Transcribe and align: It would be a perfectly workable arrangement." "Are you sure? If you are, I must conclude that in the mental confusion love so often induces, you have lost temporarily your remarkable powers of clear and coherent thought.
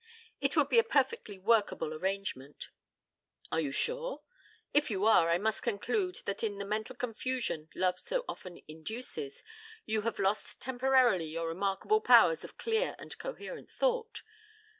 It 0.39 0.55
would 0.55 0.67
be 0.67 0.79
a 0.79 0.83
perfectly 0.83 1.37
workable 1.37 1.93
arrangement." 1.93 2.69
"Are 3.51 3.61
you 3.61 3.71
sure? 3.71 4.23
If 4.73 4.89
you 4.89 5.05
are, 5.05 5.29
I 5.29 5.37
must 5.37 5.61
conclude 5.61 6.21
that 6.25 6.43
in 6.43 6.57
the 6.57 6.65
mental 6.65 6.95
confusion 6.95 7.69
love 7.75 7.99
so 7.99 8.25
often 8.27 8.59
induces, 8.67 9.43
you 9.85 10.01
have 10.01 10.17
lost 10.17 10.59
temporarily 10.59 11.25
your 11.27 11.47
remarkable 11.47 12.01
powers 12.01 12.43
of 12.43 12.57
clear 12.57 12.95
and 12.97 13.15
coherent 13.19 13.69
thought. 13.69 14.23